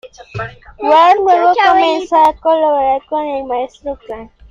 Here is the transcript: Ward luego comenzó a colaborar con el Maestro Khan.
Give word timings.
Ward 0.81 1.19
luego 1.19 1.53
comenzó 1.63 2.15
a 2.15 2.33
colaborar 2.39 3.05
con 3.05 3.23
el 3.23 3.43
Maestro 3.43 3.99
Khan. 4.07 4.31